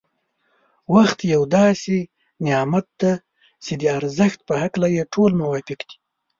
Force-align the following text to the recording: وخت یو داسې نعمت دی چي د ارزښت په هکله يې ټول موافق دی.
وخت 0.95 1.19
یو 1.33 1.41
داسې 1.57 1.97
نعمت 2.45 2.87
دی 2.99 3.13
چي 3.63 3.73
د 3.81 3.83
ارزښت 3.97 4.39
په 4.47 4.53
هکله 4.63 4.87
يې 4.95 5.03
ټول 5.13 5.31
موافق 5.41 5.79
دی. 5.89 5.97